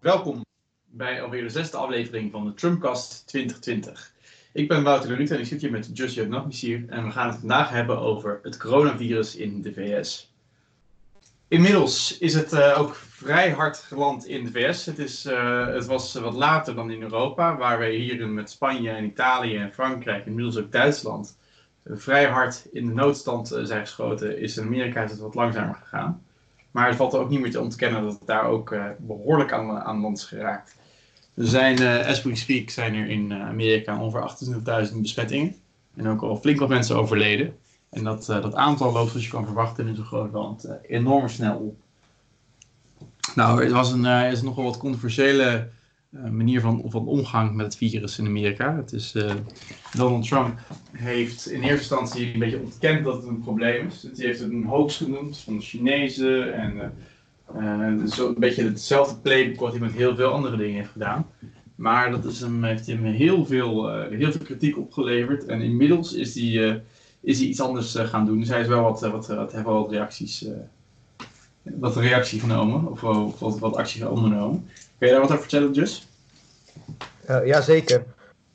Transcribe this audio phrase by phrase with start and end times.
[0.00, 0.44] Welkom
[0.84, 4.12] bij alweer de zesde aflevering van de Trumpcast 2020.
[4.52, 7.38] Ik ben Wouter Leluut en ik zit hier met Joshua Nagnisier en we gaan het
[7.38, 10.34] vandaag hebben over het coronavirus in de VS.
[11.48, 14.86] Inmiddels is het uh, ook vrij hard geland in de VS.
[14.86, 18.90] Het, is, uh, het was wat later dan in Europa, waar we hier met Spanje
[18.90, 21.38] en Italië en Frankrijk, inmiddels ook Duitsland,
[21.84, 24.38] vrij hard in de noodstand zijn geschoten.
[24.38, 26.22] Is in Amerika is het wat langzamer gegaan.
[26.74, 30.00] Maar het valt ook niet meer te ontkennen dat het daar ook behoorlijk aan, aan
[30.00, 30.76] land is geraakt.
[31.34, 35.54] Er zijn, uh, as we speak, zijn er in Amerika ongeveer 28.000 besmettingen.
[35.96, 37.56] En ook al flink wat mensen overleden.
[37.90, 41.56] En dat, dat aantal loopt, zoals je kan verwachten, in zo'n groot land enorm snel
[41.56, 41.76] op.
[43.34, 45.68] Nou, het was een, is nogal wat controversiële
[46.30, 48.76] manier van, van omgang met het virus in Amerika.
[48.76, 49.14] Het is,
[49.96, 50.58] Donald Trump
[50.92, 54.02] heeft in eerste instantie een beetje ontkend dat het een probleem is.
[54.02, 56.92] Hij heeft het een hoax genoemd van de Chinezen en
[57.56, 61.26] uh, zo een beetje hetzelfde playbook wat hij met heel veel andere dingen heeft gedaan.
[61.74, 65.44] Maar dat is hem, heeft hem heel veel, heel veel kritiek opgeleverd.
[65.44, 66.82] En inmiddels is hij,
[67.20, 68.38] is hij iets anders gaan doen.
[68.38, 70.46] Dus hij is wel wat, wat, wat, heeft wat reacties
[71.64, 72.90] wat reactie genomen.
[72.90, 73.00] Of,
[73.40, 74.68] wat, wat actie ondernomen.
[74.98, 76.08] Kun je daar wat over vertellen, Jus?
[77.30, 78.04] Uh, Jazeker.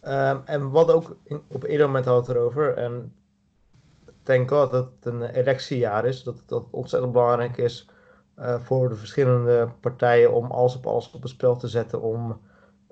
[0.07, 1.15] Um, en wat ook
[1.47, 2.73] op ieder moment had het erover.
[2.73, 3.13] En
[4.23, 6.23] thank god dat het een electiejaar is.
[6.23, 7.89] Dat het ontzettend belangrijk is
[8.39, 12.39] uh, voor de verschillende partijen om alles op alles op het spel te zetten om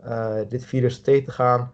[0.06, 1.72] uh, dit virus tegen te gaan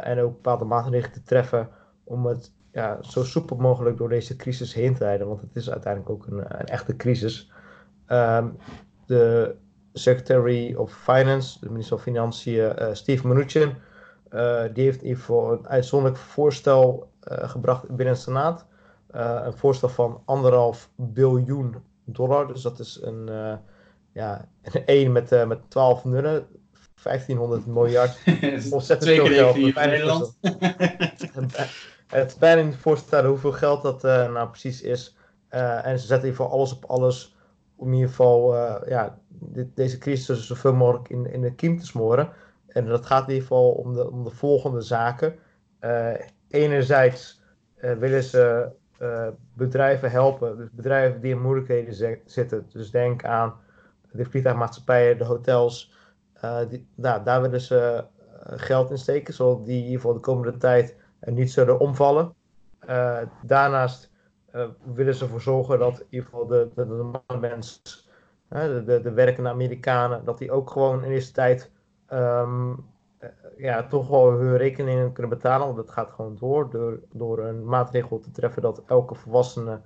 [0.00, 1.68] en ook bepaalde maatregelen te treffen
[2.04, 5.70] om het ja, zo soepel mogelijk door deze crisis heen te leiden, want het is
[5.70, 7.50] uiteindelijk ook een, een echte crisis.
[8.08, 8.56] Um,
[9.06, 9.54] de
[9.92, 13.74] Secretary of Finance, de minister van Financiën, Steve Mnuchin,
[14.72, 18.66] die heeft geval een uitzonderlijk voorstel gebracht binnen de Senaat.
[19.10, 22.46] een voorstel van anderhalf biljoen dollar.
[22.46, 23.30] Dus dat is een,
[24.12, 26.46] ja, een 1 met, met 12 nullen.
[27.02, 28.18] 1500 miljard.
[28.70, 29.56] Ontzettend veel geld.
[29.56, 30.38] in Nederland.
[32.06, 35.16] het is bijna niet voorstellen hoeveel geld dat uh, nou precies is.
[35.48, 37.35] en ze zetten in ieder geval alles op alles
[37.76, 38.54] om in ieder geval
[38.88, 42.28] ja, dit, deze crisis zoveel mogelijk in, in de kiem te smoren.
[42.66, 45.34] En dat gaat in ieder geval om de, om de volgende zaken.
[46.48, 47.42] enerzijds
[47.98, 48.70] willen ze
[49.54, 50.56] bedrijven helpen.
[50.56, 52.66] Dus bedrijven die in moeilijkheden zitten.
[52.72, 53.54] Dus denk aan
[54.10, 55.94] de vliegtuigmaatschappijen, de hotels.
[56.94, 58.04] Nou, daar willen ze
[58.40, 62.34] geld in steken, zodat die in ieder geval de komende tijd niet zullen omvallen.
[63.42, 64.10] daarnaast
[64.94, 67.10] willen ze ervoor zorgen dat in ieder geval de, de, de
[68.48, 71.70] de, de, de werkende Amerikanen, dat die ook gewoon in eerste tijd
[72.12, 72.84] um,
[73.56, 75.66] ja, toch wel hun rekeningen kunnen betalen.
[75.66, 76.70] Want dat gaat gewoon door.
[76.70, 79.80] Door, door een maatregel te treffen dat elke volwassene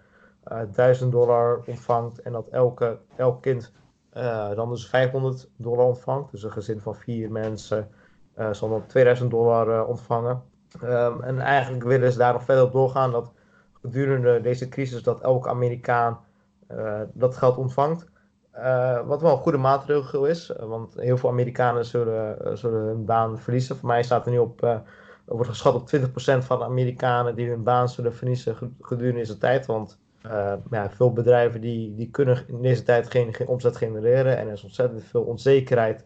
[0.52, 2.22] uh, eh, 1000 dollar ontvangt.
[2.22, 3.72] En dat elke, elk kind
[4.54, 6.30] dan dus 500 dollar ontvangt.
[6.30, 7.88] Dus een gezin van vier mensen
[8.50, 10.42] zal dan 2000 dollar ontvangen.
[10.84, 13.12] Um, en eigenlijk willen ze daar nog verder op doorgaan.
[13.12, 13.32] Dat
[13.82, 16.18] gedurende deze crisis dat elke Amerikaan
[17.12, 18.10] dat geld ontvangt.
[18.56, 23.38] Uh, wat wel een goede maatregel is, eh, want heel veel Amerikanen zullen, hun baan
[23.38, 23.76] verliezen.
[23.76, 24.80] Voor mij staat er nu op,
[25.24, 29.66] wordt geschat op 20% van de Amerikanen die hun baan zullen verliezen gedurende deze tijd.
[29.66, 29.98] Want
[30.70, 34.52] ja, veel bedrijven die, die kunnen in deze tijd geen, geen omzet genereren en er
[34.52, 36.04] is ontzettend veel onzekerheid.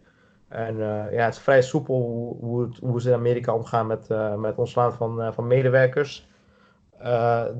[0.49, 0.77] En
[1.11, 5.35] ja, het is vrij soepel hoe, hoe ze in Amerika omgaan met, met ontslaan van,
[5.35, 6.29] van medewerkers.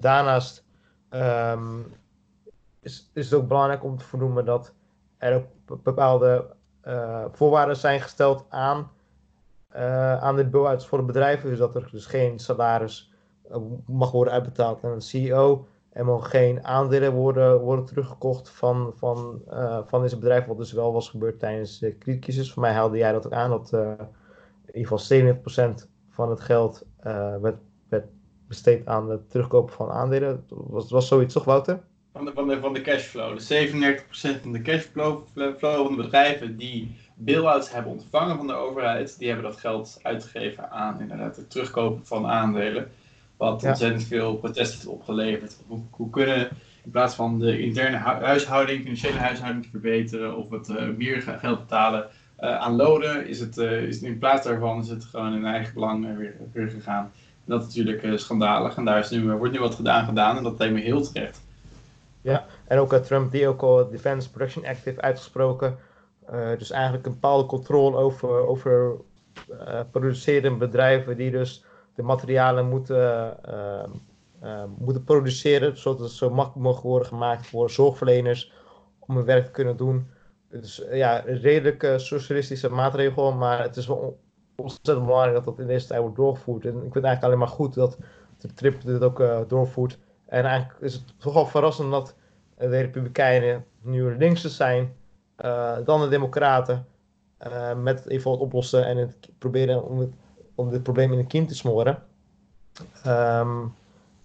[0.01, 0.65] Daarnaast
[1.11, 1.87] um,
[2.81, 4.75] is, is het ook belangrijk om te vernoemen dat
[5.19, 8.91] er ook bepaalde uh, voorwaarden zijn gesteld aan,
[9.77, 11.49] uh, aan de bill voor de bedrijven.
[11.49, 13.13] Dus dat er dus geen salaris
[13.87, 15.67] mag worden uitbetaald aan een CEO.
[15.91, 19.43] Er mogen geen aandelen worden, worden teruggekocht van, van,
[19.87, 22.53] van deze bedrijven, wat dus wel was gebeurd tijdens de crisis.
[22.53, 25.35] Voor mij haalde jij dat ook aan, dat in ieder geval
[25.75, 26.87] 70% van het geld
[27.41, 27.57] werd,
[27.89, 28.07] werd
[28.55, 30.45] besteed aan het terugkopen van aandelen.
[30.49, 31.81] Was, was zoiets toch, Wouter?
[32.15, 33.35] van de, van de, van de cashflow.
[33.35, 35.23] Dus 37% van de cashflow
[35.59, 40.71] van de bedrijven die bail-outs hebben ontvangen van de overheid, die hebben dat geld uitgegeven
[40.71, 42.91] aan inderdaad het terugkopen van aandelen.
[43.37, 45.57] Wat ontzettend veel protest heeft opgeleverd.
[45.67, 46.49] Hoe, hoe kunnen
[46.85, 51.61] in plaats van de interne huishouding, financiële huishouding te verbeteren of het uh, meer geld
[51.61, 52.07] betalen
[52.41, 55.75] uh, aan lonen, is het, uh, is in plaats daarvan is het gewoon in eigen
[55.75, 57.13] belang weer, weer gegaan.
[57.45, 60.59] Dat is natuurlijk schandalig en daar is nu, wordt nu wat gedaan gedaan en dat
[60.59, 61.43] lijkt me heel terecht.
[62.21, 65.77] Ja, en ook uh, Trump die ook al Defense Production Act heeft uitgesproken.
[66.59, 68.97] Dus eigenlijk een bepaalde controle over, over
[69.91, 71.65] producerende bedrijven die dus
[71.95, 73.37] de materialen moeten,
[74.79, 78.53] moeten produceren, zodat het zo makkelijk mogelijk worden gemaakt voor zorgverleners
[78.99, 80.07] om hun werk te kunnen doen.
[80.51, 84.19] is ja, een redelijk socialistische maatregel, maar het is wel
[84.57, 86.65] ontzettend belangrijk dat dat in deze tijd wordt doorgevoerd.
[86.65, 87.99] En ik vind het eigenlijk alleen maar goed dat
[88.39, 89.99] de trip dit ook doorvoert.
[90.27, 92.15] En eigenlijk is het toch wel verrassend dat
[92.59, 94.95] de Republikeinen nu linkse zijn
[95.85, 96.87] dan de Democraten.
[97.77, 100.13] met even wat oplossen en het proberen om, het,
[100.55, 102.03] om dit probleem in de kiem te smoren.
[103.07, 103.75] Um,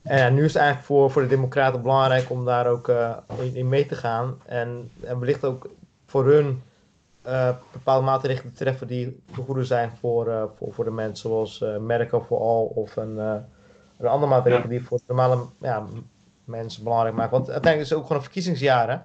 [0.01, 2.87] en nu is het eigenlijk voor, voor de Democraten belangrijk om daar ook
[3.39, 4.41] in, in, mee te gaan.
[4.45, 5.69] En, en wellicht ook
[6.05, 6.61] voor hun
[7.29, 11.29] uh, bepaalde maatregelen te treffen die goede zijn voor, uh, voor, voor de mensen.
[11.29, 14.67] Zoals merken voor al of een, een andere maatregel ja.
[14.67, 15.85] die voor normale ja,
[16.43, 17.31] mensen belangrijk maken.
[17.31, 18.89] Want uiteindelijk is het ook gewoon een verkiezingsjaar.
[18.89, 18.97] Hè?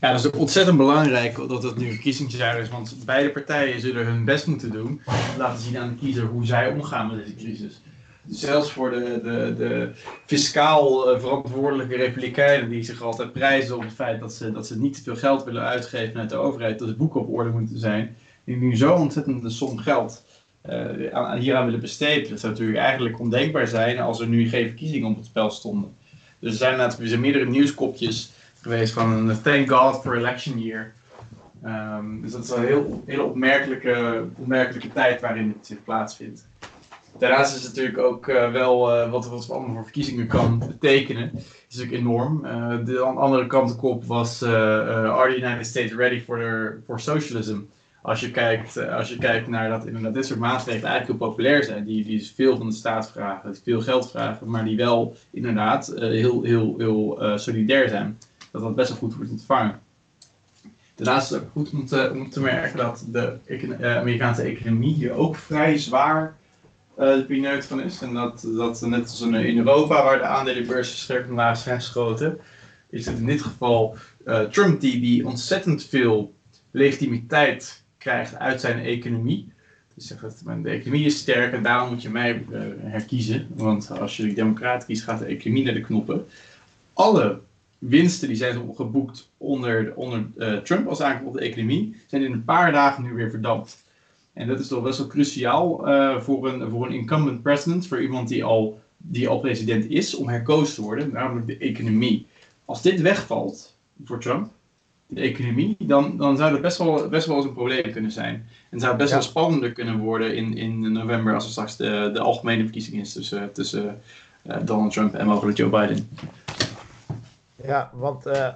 [0.00, 2.68] Ja, dat is ook ontzettend belangrijk dat het nu een verkiezingsjaar is.
[2.68, 5.00] Want beide partijen zullen hun best moeten doen.
[5.38, 7.82] Laten zien aan de kiezer hoe zij omgaan met deze crisis
[8.28, 9.90] zelfs voor de, de, de
[10.26, 14.78] fiscaal eh, verantwoordelijke republikeinen die zich altijd prijzen op het feit dat ze, dat ze
[14.78, 17.78] niet te veel geld willen uitgeven uit de overheid, dat de boeken op orde moeten
[17.78, 20.24] zijn, die nu zo ontzettende som geld
[21.12, 22.30] aan, hieraan willen besteden.
[22.30, 25.94] Dat zou natuurlijk eigenlijk ondenkbaar zijn als er nu geen verkiezingen op het spel stonden.
[26.38, 30.92] Dus er zijn, er meerdere nieuwskopjes geweest van thank God for election year.
[31.64, 36.46] Um, dus dat is een heel, hele opmerkelijke, opmerkelijke tijd waarin het zich plaatsvindt.
[37.22, 41.30] Daarnaast is het natuurlijk ook uh, wel uh, wat, wat allemaal voor verkiezingen kan betekenen.
[41.34, 42.44] is natuurlijk enorm.
[42.44, 47.58] Uh, de andere kantenkop was Are the United States ready for, their, for socialism?
[48.02, 51.64] Als je kijkt, als je kijkt naar dat inderdaad dit soort maatregelen eigenlijk heel populair
[51.64, 51.84] zijn.
[51.84, 56.42] Die, die veel van de staat vragen, veel geld vragen, maar die wel inderdaad heel,
[56.42, 58.18] heel, heel solidair zijn.
[58.50, 59.80] Dat dat best wel goed wordt ontvangen.
[60.94, 63.38] Daarnaast is het ook goed om te, om te merken dat de
[63.80, 66.40] Amerikaanse economie hier ook vrij zwaar
[67.06, 68.02] de pineut van is.
[68.02, 72.38] En dat, dat net als in Europa, waar de aandelenbeurzen sterk omlaag zijn geschoten,
[72.90, 73.96] is het in dit geval
[74.26, 76.34] uh, Trump die, die ontzettend veel
[76.70, 79.52] legitimiteit krijgt uit zijn economie.
[79.94, 83.46] Dus zegt de economie is sterk en daarom moet je mij uh, herkiezen.
[83.54, 86.26] Want als je de democraten kiest, gaat de economie naar de knoppen.
[86.92, 87.40] Alle
[87.78, 90.26] winsten die zijn geboekt onder, onder
[90.62, 93.81] Trump als aankomt op de economie, zijn in een paar dagen nu weer verdampt.
[94.32, 98.02] En dat is toch best wel cruciaal uh, voor, een, voor een incumbent president, voor
[98.02, 102.26] iemand die al, die al president is, om herkozen te worden, namelijk de economie.
[102.64, 104.50] Als dit wegvalt voor Trump,
[105.06, 108.46] de economie, dan, dan zou dat best wel, best wel eens een probleem kunnen zijn.
[108.70, 112.10] En zou het best wel spannender kunnen worden in, in november als er straks de,
[112.12, 114.00] de algemene verkiezing is tussen, tussen
[114.46, 116.08] uh, Donald Trump en mogelijk Joe Biden.
[117.64, 118.48] Ja, want uh,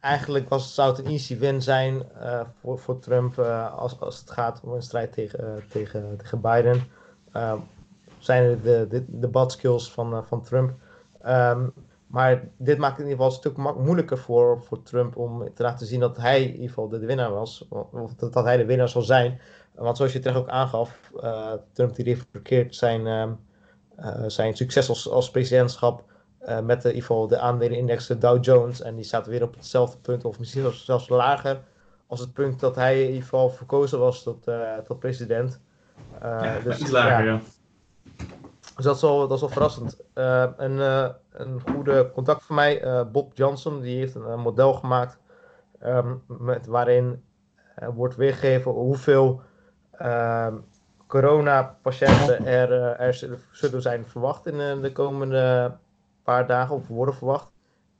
[0.00, 4.20] eigenlijk was, zou het een easy win zijn uh, voor, voor Trump uh, als, als
[4.20, 6.86] het gaat om een strijd tegen, uh, tegen, tegen Biden.
[8.18, 10.72] zijn de, de debatskills van, van Trump.
[11.26, 11.72] Um,
[12.06, 15.62] maar dit maakt het in ieder geval een stuk moeilijker voor, voor Trump om te
[15.62, 17.66] laten zien dat hij in ieder geval de, winnaar was.
[17.90, 19.40] Of dat, dat hij de winnaar zal zijn.
[19.74, 21.10] Want zoals je terecht ook aangaf,
[21.72, 23.32] Trump die heeft zijn, ehm,
[24.26, 26.09] zijn succes als, als presidentschap
[26.48, 28.82] uh, met de, in ieder geval de aandelenindex Dow Jones.
[28.82, 31.60] En die staat weer op hetzelfde punt, of misschien zelfs lager.
[32.06, 35.60] Als het punt dat hij in ieder geval verkozen was tot, uh, tot president.
[36.22, 37.40] Uh, ja, dus, iets lager, ja.
[38.76, 39.96] Dus dat is wel, dat is wel verrassend.
[40.14, 40.78] een,
[41.30, 45.18] een goede contact van mij, Bob Johnson, die heeft een, model gemaakt.
[45.84, 47.22] Um, met, waarin
[47.94, 49.40] wordt weergegeven hoeveel
[50.02, 50.54] uh,
[51.06, 55.72] coronapatiënten er, er zullen zijn verwacht in de komende
[56.30, 57.50] paar dagen of worden verwacht.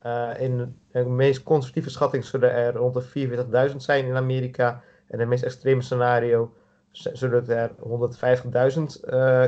[0.06, 4.82] Uh, in de meest conservatieve schatting zullen er rond de 44.000 zijn in Amerika.
[5.06, 6.54] En in het meest extreme scenario
[6.90, 9.46] zullen er 150.000 uh,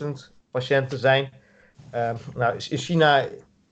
[0.00, 0.06] 150.000
[0.50, 1.30] patiënten zijn.
[1.94, 3.26] Uh, nou, in China,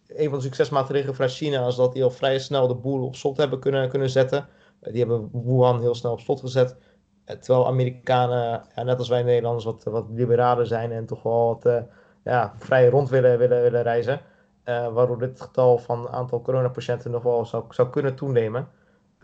[0.07, 3.17] een van de succesmaatregelen van China is dat die al vrij snel de boel op
[3.17, 4.47] slot hebben kunnen, kunnen zetten.
[4.83, 6.77] Uh, die hebben Wuhan heel snel op slot gezet.
[7.25, 11.87] Terwijl Amerikanen, ja, net als wij Nederlanders, wat, wat liberaler zijn en toch wel wat
[12.25, 14.21] ja, vrij rond willen, willen, willen reizen.
[14.69, 18.69] Uh, waardoor dit getal van aantal coronapatiënten nog wel zou, zou kunnen toenemen.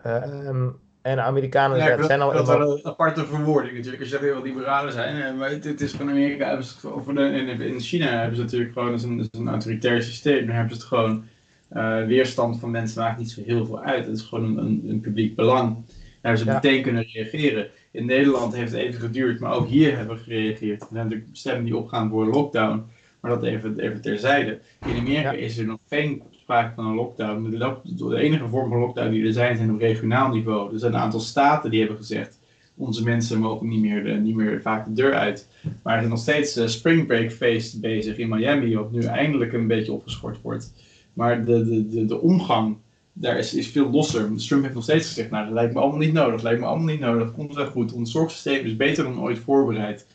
[0.07, 2.33] Uh, um, en de Amerikanen ja, zijn al...
[2.33, 4.03] Dat is een aparte verwoording natuurlijk.
[4.03, 5.23] Als je zegt heel liberalen zijn.
[5.23, 8.37] Eh, maar het, het, is van Amerika, hebben ze het, of in, in China hebben
[8.37, 10.47] ze natuurlijk gewoon een, autoritair systeem.
[10.47, 11.25] Daar hebben ze het gewoon...
[11.73, 14.07] Uh, weerstand van mensen maakt niet zo heel veel uit.
[14.07, 15.85] Het is gewoon een, een, publiek belang.
[16.21, 17.69] Daar ze meteen kunnen reageren.
[17.91, 20.81] In Nederland heeft het even geduurd, maar ook hier hebben we gereageerd.
[20.81, 22.85] Er zijn natuurlijk stemmen die opgaan voor lockdown,
[23.21, 24.61] maar dat even, even terzijde.
[24.87, 27.51] In Amerika is er nog geen sprake van een lockdown.
[27.97, 30.73] De, enige vorm van lockdown die er zijn, zijn op regionaal niveau.
[30.73, 32.39] Er zijn een aantal staten die hebben gezegd,
[32.77, 35.49] onze mensen mogen niet meer, de, niet meer vaak de deur uit.
[35.83, 39.53] Maar er zijn nog steeds uh, Spring Break feest bezig in Miami, wat nu eindelijk
[39.53, 40.73] een beetje opgeschort wordt.
[41.13, 42.77] Maar de, de, de, de omgang
[43.21, 44.37] daar is, is veel losser.
[44.37, 46.67] Trump heeft nog steeds gezegd, nou dat lijkt me allemaal niet nodig, dat lijkt me
[46.67, 47.93] allemaal niet nodig, dat komt wel goed.
[47.93, 50.07] Ons zorgsysteem is beter dan ooit voorbereid.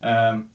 [0.00, 0.50] Um,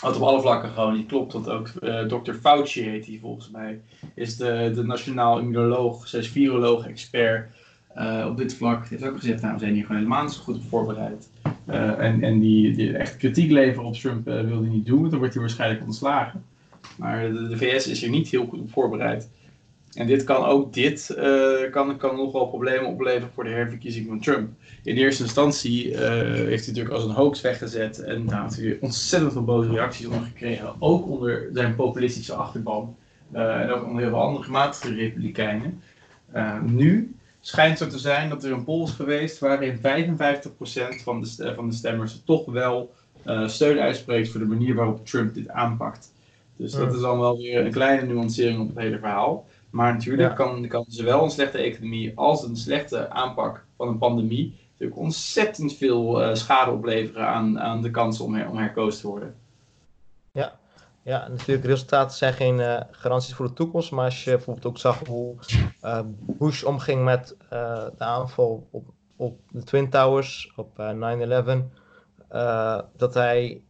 [0.00, 1.32] wat op alle vlakken gewoon niet klopt.
[1.32, 2.32] Want ook uh, Dr.
[2.32, 3.80] Fauci heet hij volgens mij.
[4.14, 7.50] Is de, de nationaal immunoloog, viroloog, expert
[7.96, 8.88] uh, op dit vlak.
[8.88, 11.28] Heeft ook gezegd, nou we zijn hier gewoon helemaal niet zo goed op voorbereid.
[11.68, 15.10] Uh, en en die, die echt kritiek leveren op Trump wil hij niet doen.
[15.10, 16.44] Dan wordt hij waarschijnlijk ontslagen.
[16.96, 19.30] Maar de, de, VS is hier niet heel goed op voorbereid.
[19.94, 21.16] En dit kan ook dit
[21.70, 24.48] kan, kan nog wel problemen opleveren voor de herverkiezing van Trump
[24.82, 27.98] in eerste instantie uh, heeft hij natuurlijk als een hoax weggezet.
[27.98, 30.74] En daar heeft hij ontzettend veel boze reacties onder gekregen.
[30.78, 32.96] Ook onder zijn populistische achterban.
[33.32, 35.82] Uh, en ook onder heel veel andere gematigde republikeinen.
[36.64, 39.80] Nu schijnt zo te zijn dat er een poll is geweest waarin 55%
[41.02, 42.94] van de, van de stemmers toch wel
[43.46, 46.12] steun uitspreekt voor de manier waarop Trump dit aanpakt.
[46.56, 49.46] Dus dat is dan wel weer een kleine nuancering op het hele verhaal.
[49.70, 54.58] Maar natuurlijk kan, kan zowel een slechte economie als een slechte aanpak van een pandemie
[54.80, 59.06] natuurlijk ontzettend veel uh, schade opleveren aan, aan de kans om, her, om herkozen te
[59.06, 59.34] worden.
[60.32, 60.58] Ja.
[61.02, 63.90] ja, natuurlijk resultaten zijn geen uh, garanties voor de toekomst.
[63.90, 65.34] Maar als je bijvoorbeeld ook zag hoe
[65.84, 68.84] uh, Bush omging met de aanval op,
[69.16, 70.82] op de Twin Towers op 9-11.
[72.96, 73.62] dat hij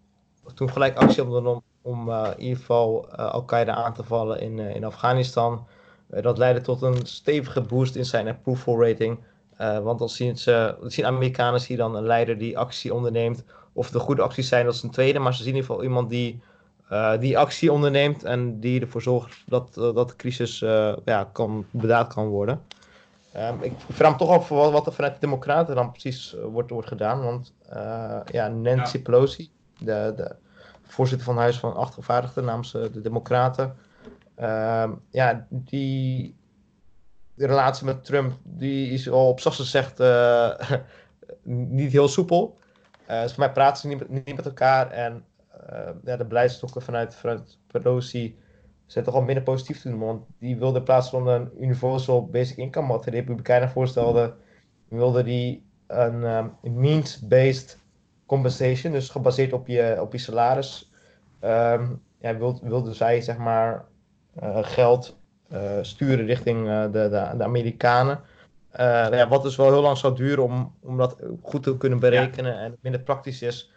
[0.55, 5.67] toen gelijk actie ondernam om in ieder geval Al-Qaeda aan te vallen in, in Afghanistan.
[6.11, 9.19] Dat leidde tot een stevige boost in zijn approval rating.
[9.61, 13.45] Uh, want dan zien, ze, zien Amerikanen zien dan een leider die actie onderneemt.
[13.73, 15.19] Of de goede acties zijn, dat is een tweede.
[15.19, 16.41] Maar ze zien in ieder geval iemand die,
[16.93, 18.25] uh, die actie onderneemt.
[18.25, 20.59] En die ervoor zorgt dat, uh, dat de crisis
[21.05, 22.61] ja, kan, bedaard kan worden.
[23.37, 26.71] Um, ik vraag me toch af wat, wat er vanuit de Democraten dan precies wordt,
[26.71, 27.23] wordt gedaan.
[27.23, 27.53] Want
[28.31, 29.03] ja, Nancy ja.
[29.03, 30.35] Pelosi, de, de
[30.83, 33.77] voorzitter van het Huis van Afgevaardigden namens de Democraten.
[34.41, 36.37] Ehm, ja, die
[37.37, 40.61] relatie met Trump, die is al op zachtste zegt uh,
[41.79, 42.59] niet heel soepel.
[43.07, 44.91] Dus voor mij praten ze niet, met elkaar.
[44.91, 45.25] En
[45.71, 48.39] uh, ja, de beleidstokken vanuit, vanuit Pelosi
[48.87, 49.99] zijn toch al minder positief te doen.
[49.99, 54.35] Want die wilde in plaats van een universal basic income, wat de Republikeinen voorstelden,
[54.89, 57.79] wilde die een um, means-based
[58.27, 60.93] compensation, dus gebaseerd op je, op je salaris.
[61.41, 63.89] Um, ja, wilde, wilde zij zeg maar
[64.63, 65.19] geld
[65.51, 68.21] eh, sturen richting eh, de, de, de, Amerikanen.
[68.71, 71.99] Eh, ja, wat dus wel heel lang zou duren om, om dat goed te kunnen
[71.99, 73.73] berekenen en minder praktisch is.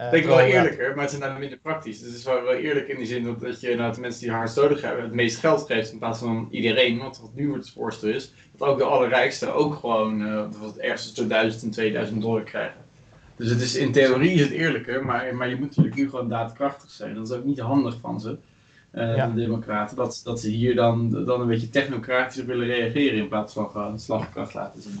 [0.00, 1.98] Uh, ik wel eerlijker, maar het is nou minder praktisch.
[1.98, 4.20] Dus het is wel, wel eerlijk in die zin dat, dat je nou, de mensen
[4.20, 6.98] die hard nodig hebben het meest geld geeft in plaats van iedereen.
[6.98, 11.06] Want wat nu het voorstel is, dat ook de allerrijksten ook gewoon uh, wat ergens
[11.06, 12.80] tussen 1000 en 2000 dollar krijgen.
[13.36, 16.28] Dus het is, in theorie is het eerlijker, maar, maar je moet natuurlijk nu gewoon
[16.28, 17.14] daadkrachtig zijn.
[17.14, 18.38] Dat is ook niet handig van ze
[18.96, 19.26] uh, ja.
[19.26, 23.52] de Democraten, dat, dat ze hier dan, dan een beetje technocratisch willen reageren in plaats
[23.52, 25.00] van gewoon slagkracht laten zien.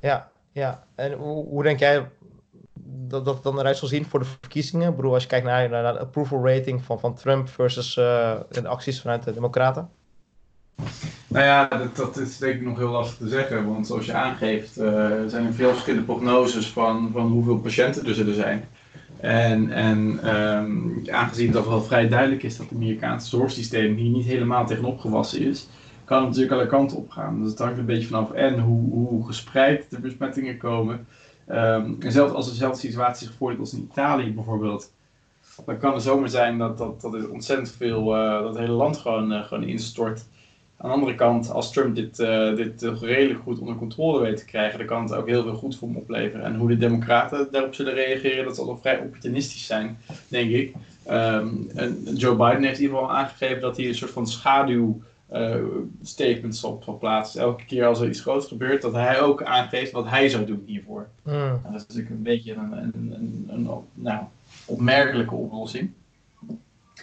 [0.00, 0.84] Ja, ja.
[0.94, 2.08] En hoe, hoe denk jij
[3.08, 4.90] dat dat dan eruit zal zien voor de verkiezingen?
[4.90, 8.34] Ik bedoel, als je kijkt naar, naar de approval rating van, van Trump versus uh,
[8.50, 9.90] de acties vanuit de Democraten?
[11.26, 13.66] Nou ja, dat, dat, is denk ik nog heel lastig te zeggen.
[13.66, 18.14] Want zoals je aangeeft, uh, zijn er veel verschillende prognoses van, van hoeveel patiënten er
[18.14, 18.68] zullen zijn.
[19.20, 24.26] En, en um, aangezien dat wel vrij duidelijk is dat het Amerikaanse zorgsysteem hier niet
[24.26, 25.68] helemaal tegenop gewassen is,
[26.04, 27.40] kan het natuurlijk alle kanten op gaan.
[27.42, 31.06] Dus het hangt een beetje vanaf en hoe, hoe gespreid de besmettingen komen.
[31.48, 34.92] Um, en zelfs als dezelfde situatie zich voordoet als in Italië bijvoorbeeld,
[35.66, 38.72] dan kan het zomaar zijn dat, dat, dat er ontzettend veel, uh, dat het hele
[38.72, 40.24] land gewoon, uh, gewoon instort.
[40.80, 44.36] Aan de andere kant, als Trump dit, uh, dit uh, redelijk goed onder controle weet
[44.36, 46.44] te krijgen, dan kan het ook heel veel goed voor hem opleveren.
[46.44, 50.74] En hoe de Democraten daarop zullen reageren, dat zal nog vrij opportunistisch zijn, denk ik.
[51.10, 55.00] Um, en Joe Biden heeft in ieder geval aangegeven dat hij een soort van schaduw
[55.32, 55.54] uh,
[56.02, 57.02] statements op.
[57.34, 60.62] Elke keer als er iets groots gebeurt, dat hij ook aangeeft wat hij zou doen
[60.66, 61.08] hiervoor.
[61.22, 61.32] Mm.
[61.32, 64.22] Nou, dat is natuurlijk een beetje een, een, een, een nou,
[64.64, 65.90] opmerkelijke oplossing.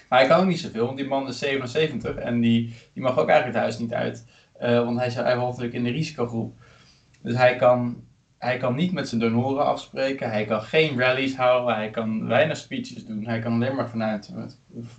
[0.10, 3.18] Maar hij kan ook niet zoveel, want die man is 77 en die, die mag
[3.18, 4.26] ook eigenlijk het huis niet uit.
[4.62, 6.54] Uh, want hij, valt natuurlijk in de risicogroep.
[7.22, 8.04] Dus hij kan,
[8.38, 12.58] hij kan niet met zijn donoren afspreken, hij kan geen rallies houden, hij kan weinig
[12.58, 13.26] speeches doen.
[13.26, 14.34] Hij kan alleen maar vanuit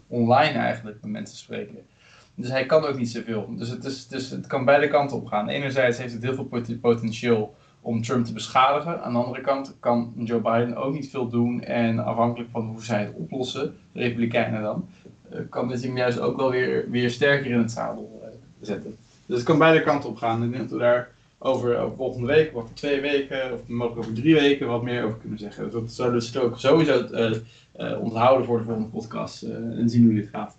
[0.06, 1.86] online eigenlijk met mensen spreken.
[2.34, 3.56] Dus hij kan ook niet zoveel.
[3.56, 5.48] Dus het, is, dus het kan beide kanten op gaan.
[5.48, 9.02] Enerzijds heeft het heel veel potentieel om Trump te beschadigen.
[9.02, 11.62] Aan de andere kant kan Joe Biden ook niet veel doen.
[11.62, 14.88] En afhankelijk van hoe zij het oplossen, de Republikeinen dan,
[15.30, 18.28] eh, kan dit hem juist ook wel weer, weer sterker in het zadel uh,
[18.60, 18.96] zetten.
[19.26, 20.40] Dus het kan beide kanten op gaan.
[20.40, 23.98] En ik denk dat we daar over, volgende week, of over twee weken, of mogelijk
[23.98, 25.70] over drie weken wat meer over kunnen zeggen.
[25.70, 30.28] Dat zouden we ook sowieso uh, onthouden voor de volgende podcast en zien hoe dit
[30.32, 30.56] gaat.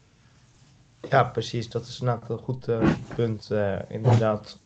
[1.10, 1.70] Ja, precies.
[1.70, 2.68] Dat is een goed
[3.16, 3.52] punt.
[3.90, 4.60] inderdaad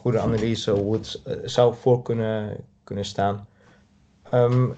[0.00, 3.46] goede analyse hoe het eh, zou voor kunnen, kunnen staan.
[4.30, 4.68] Ehm,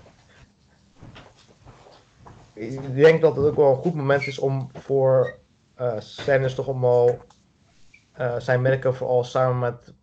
[2.52, 5.38] ik denk dat het ook wel een goed moment is om voor
[5.81, 7.09] uh, Sanders toch allemaal
[8.21, 9.95] uh, zijn merken vooral samen met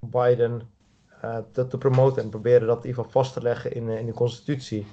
[0.00, 0.62] Biden
[1.24, 4.06] uh, te, te, promoten en proberen dat in ieder geval vast te leggen in, in
[4.06, 4.86] de constitutie.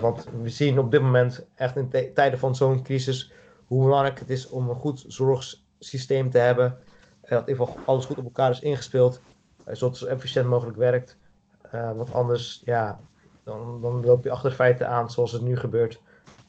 [0.00, 3.32] want we zien op dit moment echt in tijden van zo'n crisis
[3.66, 6.78] hoe belangrijk het is om een goed zorgsysteem te hebben.
[7.28, 9.20] Dat in ieder geval alles goed op elkaar is ingespeeld,
[9.64, 11.16] zodat het zo efficiënt mogelijk werkt.
[11.70, 13.00] want anders, ja,
[13.48, 16.00] dan, dan loop je achter feiten aan zoals het nu gebeurt.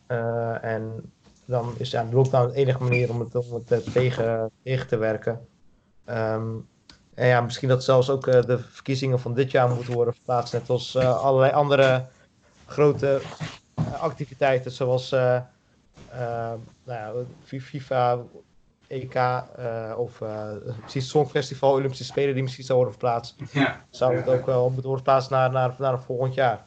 [0.07, 1.11] Uh, en
[1.45, 4.87] dan is ja, de lockdown de enige manier om het, om het eh, tegen, tegen
[4.87, 5.47] te werken.
[6.05, 6.67] Um,
[7.13, 10.53] en ja, misschien dat zelfs ook de verkiezingen van dit jaar moeten worden verplaatst.
[10.53, 12.05] Net als allerlei andere
[12.65, 13.21] grote
[13.99, 18.19] activiteiten, zoals nou ja, FIFA,
[18.89, 19.43] EK
[19.97, 20.17] of
[20.79, 23.35] precies het Songfestival, Olympische Spelen, die misschien zou worden verplaatst.
[23.51, 23.85] Ja.
[23.89, 26.65] Zou het ook wel moeten worden verplaatst naar, naar, naar het volgend jaar?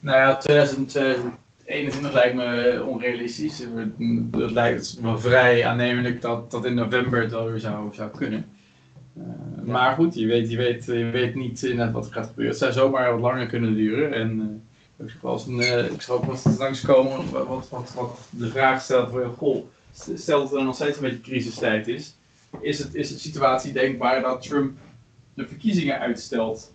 [0.00, 1.40] Nou ja, 2020
[1.72, 3.58] 21 lijkt me onrealistisch.
[4.30, 8.46] Het lijkt me vrij aannemelijk dat dat in november het wel weer zou, zou kunnen.
[9.18, 9.24] Uh,
[9.56, 9.72] ja.
[9.72, 12.52] Maar goed, je weet, je, weet, je weet niet inderdaad wat er gaat gebeuren.
[12.52, 14.12] Het zou zomaar wat langer kunnen duren.
[14.12, 14.62] En
[14.96, 15.06] uh,
[15.92, 19.64] ik, zal ook wel eens langskomen wat, wat, wat, de vraag stelt voor goh,
[20.14, 22.16] stel dat er nog steeds een beetje crisistijd is.
[22.60, 24.78] Is het, is de situatie denkbaar dat Trump
[25.34, 26.72] de verkiezingen uitstelt?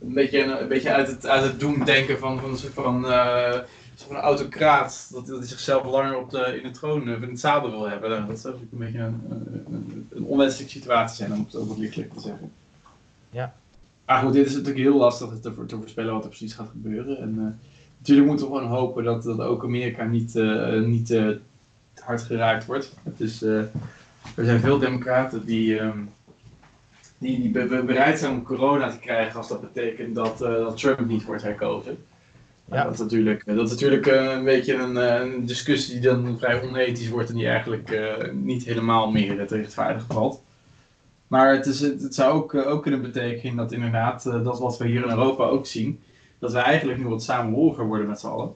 [0.00, 3.04] Een beetje, een, beetje uit het, uit het doemdenken van, van een soort van
[4.06, 7.88] zo'n autocraat, dat, hij zichzelf langer op de, in de troon, in het zadel wil
[7.88, 8.26] hebben.
[8.26, 9.22] Dat zou natuurlijk een beetje een,
[9.70, 12.52] een, een, onwenselijke situatie zijn, om het ook wat lichtelijk te zeggen.
[13.30, 13.54] Ja.
[14.06, 17.18] Maar goed, dit is natuurlijk heel lastig te, te voorspellen wat er precies gaat gebeuren.
[17.18, 17.44] En uh,
[17.98, 21.36] natuurlijk moeten we gewoon hopen dat, dat ook Amerika niet, uh, niet uh,
[22.08, 22.94] hard geraakt wordt.
[23.04, 23.70] Het is, er
[24.34, 26.10] zijn veel democraten die, um,
[27.18, 27.50] die, die
[27.82, 31.98] bereid zijn om corona te krijgen als dat betekent dat, dat Trump niet wordt herkozen.
[32.64, 32.84] Ja.
[32.84, 37.08] Dat is natuurlijk, dat is natuurlijk een beetje een, een, discussie die dan vrij onethisch
[37.08, 40.42] wordt en die eigenlijk uh, niet helemaal meer te rechtvaardigen valt.
[41.26, 44.86] Maar het, is, het, het zou ook, ook kunnen betekenen dat inderdaad, dat wat we
[44.86, 46.00] hier in Europa ook zien,
[46.38, 48.52] dat we eigenlijk nu wat samenhoriger worden met z'n allen.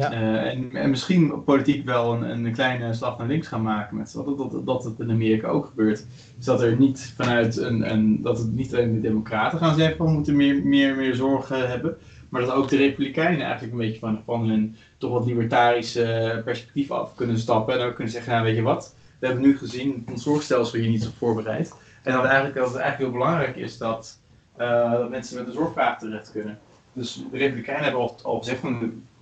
[0.00, 0.12] Ja.
[0.42, 4.38] en, en misschien politiek wel een, een kleine slag naar links gaan maken met dat,
[4.38, 6.06] dat, dat het in Amerika ook gebeurt.
[6.36, 10.10] Dus dat er niet vanuit een, dat het niet alleen de democraten gaan zeggen we
[10.10, 11.96] moeten meer, meer, meer zorgen hebben.
[12.28, 16.90] Maar dat ook de Republikeinen eigenlijk een beetje van, van hun toch wat libertarische perspectief
[16.90, 17.74] af kunnen stappen.
[17.74, 20.88] En ook kunnen zeggen, nou weet je wat, we hebben nu gezien, ons zorgstelsel hier
[20.88, 21.74] niet op voorbereid.
[22.02, 24.20] En dat, eigenlijk, dat het eigenlijk heel belangrijk is dat,
[24.58, 26.58] uh, dat mensen met een zorgvraag terecht kunnen.
[26.92, 28.62] Dus de Republikeinen hebben al, al gezegd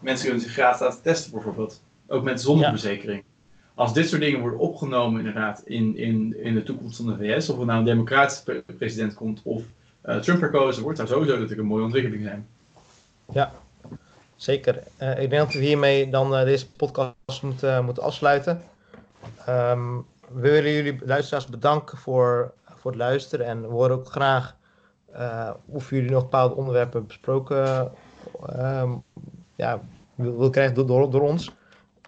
[0.01, 1.83] mensen kunnen zich gratis laten testen bijvoorbeeld.
[2.07, 2.71] Ook met zonder ja.
[2.71, 3.25] verzekering.
[3.75, 7.49] Als dit soort dingen worden opgenomen inderdaad in, in, in de toekomst van de VS,
[7.49, 9.63] of er nou een democratische president komt of
[10.05, 12.47] uh, Trump herkozen wordt, zou sowieso natuurlijk een mooie ontwikkeling zijn.
[13.33, 13.53] Ja,
[14.37, 14.83] zeker.
[15.03, 18.63] Uh, ik denk dat we hiermee dan uh, deze podcast moeten, moeten afsluiten.
[19.49, 23.47] Um, we willen jullie luisteraars bedanken voor, voor het luisteren.
[23.47, 24.57] En we horen ook graag
[25.67, 27.93] of jullie nog bepaalde onderwerpen besproken
[28.61, 29.03] um,
[29.59, 29.81] ja,
[30.15, 31.55] wil krijgen door, door, ons.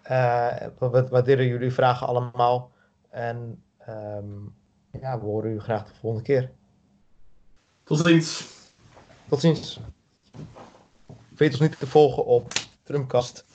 [0.03, 2.71] we waarderen jullie vragen allemaal.
[3.09, 4.55] En um,
[4.91, 6.51] ja, we horen jullie graag de volgende keer.
[7.83, 8.47] Tot ziens.
[9.29, 9.79] Tot ziens.
[11.27, 13.45] Vergeet ons niet te volgen op Trumpcast.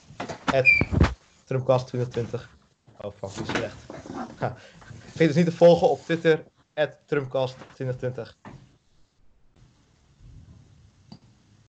[1.44, 2.50] Trumpcast 2020.
[3.00, 3.76] Oh fuck, die is slecht.
[5.08, 6.44] Vergeet ons niet te volgen op Twitter.
[7.06, 8.36] Trumpcast 2020.